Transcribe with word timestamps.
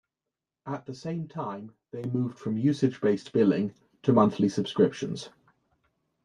At 0.65 0.87
the 0.87 0.95
same 0.95 1.27
time, 1.27 1.75
they 1.91 2.03
moved 2.05 2.39
from 2.39 2.57
usage-based 2.57 3.31
billing 3.33 3.75
to 4.01 4.11
monthly 4.13 4.49
subscriptions. 4.49 5.29